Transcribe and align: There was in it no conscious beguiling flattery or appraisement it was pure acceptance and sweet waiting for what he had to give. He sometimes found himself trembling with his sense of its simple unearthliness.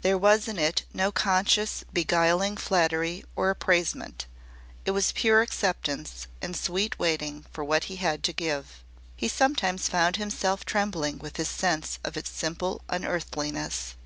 There 0.00 0.16
was 0.16 0.48
in 0.48 0.58
it 0.58 0.84
no 0.94 1.12
conscious 1.12 1.84
beguiling 1.92 2.56
flattery 2.56 3.26
or 3.36 3.50
appraisement 3.50 4.24
it 4.86 4.92
was 4.92 5.12
pure 5.12 5.42
acceptance 5.42 6.26
and 6.40 6.56
sweet 6.56 6.98
waiting 6.98 7.44
for 7.52 7.62
what 7.62 7.84
he 7.84 7.96
had 7.96 8.22
to 8.22 8.32
give. 8.32 8.82
He 9.16 9.28
sometimes 9.28 9.86
found 9.90 10.16
himself 10.16 10.64
trembling 10.64 11.18
with 11.18 11.36
his 11.36 11.48
sense 11.48 11.98
of 12.04 12.16
its 12.16 12.30
simple 12.30 12.80
unearthliness. 12.88 13.96